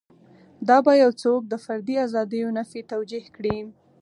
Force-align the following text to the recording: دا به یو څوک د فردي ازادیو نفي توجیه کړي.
دا 0.67 0.77
به 0.85 0.93
یو 1.03 1.11
څوک 1.21 1.41
د 1.47 1.53
فردي 1.65 1.95
ازادیو 2.05 2.53
نفي 2.57 2.81
توجیه 2.91 3.23
کړي. 3.35 3.57